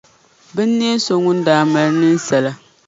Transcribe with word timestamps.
binneen’ 0.55 0.97
so 1.05 1.13
ŋun 1.23 1.39
daa 1.47 1.61
ŋmani 1.67 1.95
ninsala. 2.01 2.51